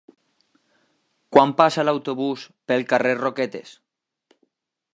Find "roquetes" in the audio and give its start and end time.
3.23-3.75